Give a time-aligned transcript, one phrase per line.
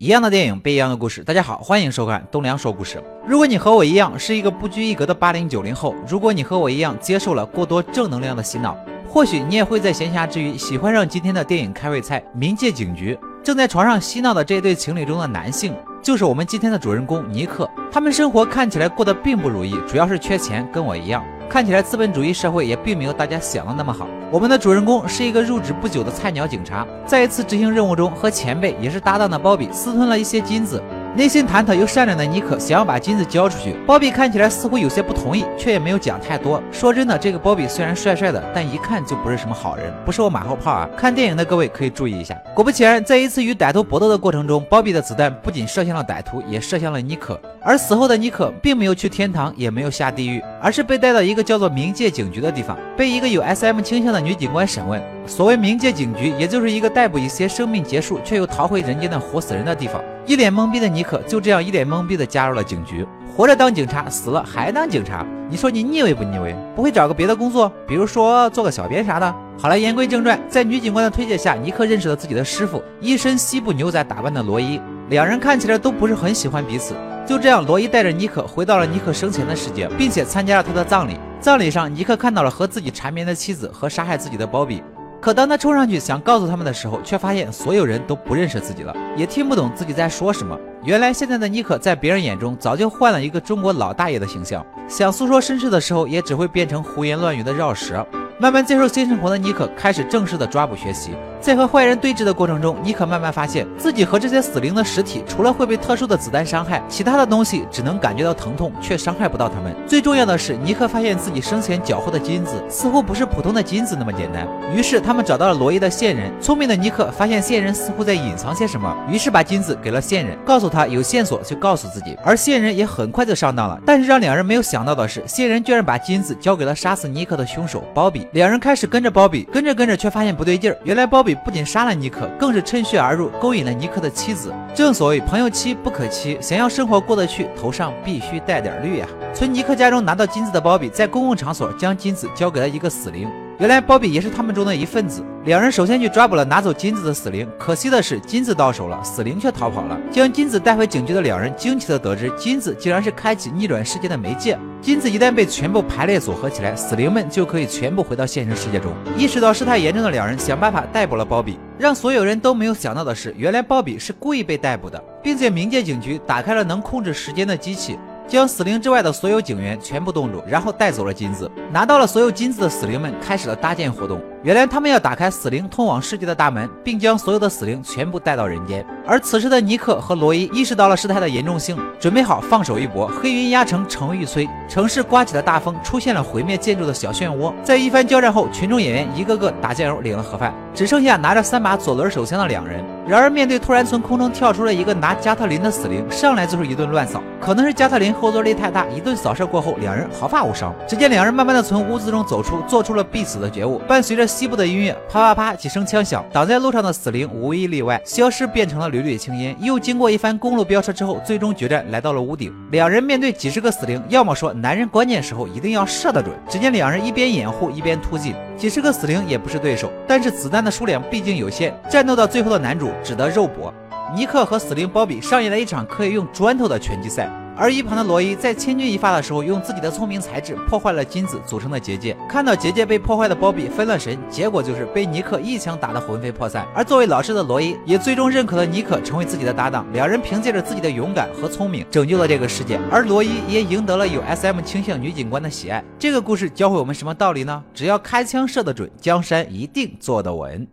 [0.00, 1.22] 一样的电影，不一样的故事。
[1.22, 3.04] 大家好，欢迎收看东梁说故事。
[3.26, 8.74] 如果你和我一样是一个不拘一格的八零九零后，如果你和我一样接受了过多正能量的洗脑，
[9.06, 13.14] 或许你也会在闲暇之余喜欢上今天的电影开胃菜《冥界警局》。
[13.44, 17.68] 正在床上嬉闹的这对情侣中的男性，就是我们今天的主人公尼克。
[17.92, 21.22] 他们生活看起来过得并不如意，主要是缺钱，跟我一样。
[21.48, 24.06] 看起来资本主义社会也并没有大家想的那么好。
[24.30, 30.80] 我们的主人公是一个入职不久的菜鸟警察，在一次执行任务中，和前辈也是搭档的鲍比私吞了一些金子。
[31.16, 36.62] 内心忐忑又善良的妮可想要把金子交出去，鲍比看起来似乎有些不同意，却也没有讲太多。
[36.70, 40.88] 说真的，这个鲍比虽然帅帅的，但一看就不是什么好人，不是我马后炮啊！
[40.96, 42.36] 看电影的各位可以注意一下。
[42.54, 47.38] 果不其然，在一次与歹徒搏斗的过程中，鲍比的子弹不仅射向了歹徒，也射向了妮可。
[47.60, 55.00] 而死后的妮可并没有去天堂，也没有下地狱，而是被带到一个叫做冥界警局的地方，被一个有 SM 倾向的女警官审问。
[55.26, 60.02] 所谓冥界警局，也就是一个逮捕一些生命结束却又逃回人间的活死人的地方。
[60.26, 65.26] 一脸懵逼的尼克就这样一脸懵逼的加入了警局，活着当警察，死了还当警察。
[65.48, 66.54] 你说你腻味不腻味？
[66.76, 69.34] 不会找个别的工作，比如说做个小编啥的？
[69.58, 74.80] 好了，言归正传，在女警官的推荐下，尼克认识了自己的师傅，一身西部牛仔打扮的罗伊。
[75.08, 76.94] 两人看起来都不是很喜欢彼此。
[77.30, 81.16] 就这样，罗伊带着尼克回到了尼克生前的世界，并且参加了他的葬礼。
[81.40, 84.82] 葬礼上，尼克看到了和自己缠绵的妻子和杀害自己的鲍比。
[85.20, 90.58] 可当他冲上去想告诉他们的时候，却发现所有人都不认识自己了，也听不懂自己在说什么。
[90.82, 98.04] 原来现在的尼克在别人眼中早就换了一个中国老大爷的形象，想诉说身世的时候，也只会变成胡言乱语的绕舌。
[98.40, 101.10] 慢慢接受新生活的尼克开始正式的抓捕学习，
[101.42, 109.76] 在和坏人对峙的过程中，尼克慢慢发现自己和这些死灵的实体，除了会被特殊的子弹伤害，其他的东西只能感觉到疼痛，却伤害不到他们。
[109.86, 114.48] 最重要的是，尼克发现自己生前缴获的金子似乎不是普通的金子那么简单。
[114.74, 122.16] 于是他们找到了罗伊的线人，聪明的尼克发现线人似乎在隐藏些什么，于是把金子给了线人，告诉他有线索就告诉自己。
[122.24, 128.26] 而线人也很快就上当了，但是让两人没有想到的是，线人居然把金子交给了杀死尼克的凶手鲍比。
[128.32, 130.78] 两人开始跟着鲍比，跟着跟着却发现不对劲儿。
[130.84, 134.54] 原来鲍比不仅杀了尼克，更是趁虚而入，勾引了尼克的妻子。
[134.72, 139.08] 正所谓朋友妻不可欺，想要生活过得去，头上必须带点绿呀。
[139.34, 143.28] 从尼克家中拿到金子的鲍比，在公共场所将金子交给了一个死灵。
[143.60, 145.22] 原来鲍比也是他们中的一份子。
[145.44, 150.00] 两人首先去抓捕了拿走金子的死灵，可惜的是金子到手了，死灵却逃跑了。
[150.10, 154.58] 将金子带回警局的两人惊奇的得知，金子竟然是开启逆转世界的媒介。
[154.80, 158.94] 金子一旦被全部排列组合起来，死灵们就可以全部回到现实世界中。
[159.14, 161.58] 意识到事态严重的两人想办法逮捕了鲍比。
[161.78, 167.98] 让所有人都没有想到的是，原来鲍比是故意被逮捕的，并且冥界警局打开了能控制时间的机器。
[168.30, 171.50] 将死灵之外的所有警员全部冻住，然后带走了金子。
[171.72, 174.22] 拿到了所有金子的死灵们开始了搭建活动。
[174.42, 178.82] 原来他们要打开死灵通往世界的大门，并将所有的死灵全部带到人间。
[179.06, 183.06] 而此时的尼克和罗伊意识到了事态的严重性，准备好放手一搏。
[183.06, 187.52] 黑云压城城欲摧，城市刮起了大风，出现了毁灭建筑的小漩涡。
[187.62, 192.82] 在一番交战后，群众演员一个个打酱油领了盒饭，只剩下拿着三把左轮手枪的两人。
[193.06, 197.22] 然而面对突然从空中跳出了一个拿加特林的死灵，上来就是一顿乱扫。
[197.40, 200.74] 可能是加特林后坐力太大，一顿扫射过后，两人毫发无伤。
[200.88, 204.29] 只见两人慢慢的从屋子中走出，做出了必死的觉悟，伴随着。
[204.30, 209.54] 西部的音乐，啪啪啪几声枪响，挡在路上的死灵无一例外消失，变成了缕缕青烟。
[209.60, 212.54] 又经过一番公路飙车之后，最终决战来到了屋顶。
[212.70, 216.34] 两人面对几十个死灵，要么说男人关键时候一定要射得准。
[216.48, 223.74] 只见两人一边掩护一边突进，几十个死灵也不是对手，但是子弹的数量毕竟有限，战斗到最后的男主只得肉搏。
[224.14, 227.28] 尼克和死灵鲍比上演了一场可以用砖头的拳击赛。
[227.60, 232.16] 而一旁的罗伊在千钧一发的时候，用自己的聪明才智破坏了金子组成的结界。
[232.26, 236.66] 看到结界被破坏的鲍比分了神，结果就是被尼克一枪打得魂飞魄散。
[236.74, 239.86] 而作为老师的罗伊也最终认可了尼克成为自己的搭档。
[239.92, 242.80] 两人凭借着自己的勇敢和聪明，拯救了这个世界。
[242.90, 245.84] 而罗伊也赢得了有 SM 倾向女警官的喜爱。
[245.98, 247.62] 这个故事教会我们什么道理呢？
[247.74, 250.66] 只要开枪射得准，江山一定坐得稳。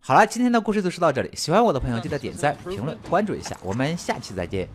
[0.00, 1.30] 好了，今天的故事就说到这里。
[1.36, 3.56] 喜欢我的朋友记得点赞、评论、关注一下。
[3.62, 4.68] 我们下期再见。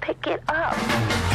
[0.00, 1.29] pick it up.